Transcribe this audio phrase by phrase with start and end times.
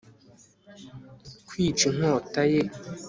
[1.47, 2.61] kwica inkota ye